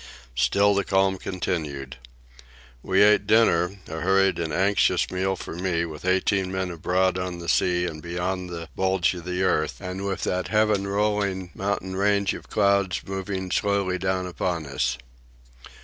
[0.33, 1.97] Still the calm continued.
[2.81, 7.37] We ate dinner, a hurried and anxious meal for me with eighteen men abroad on
[7.37, 11.95] the sea and beyond the bulge of the earth, and with that heaven rolling mountain
[11.95, 14.97] range of clouds moving slowly down upon us.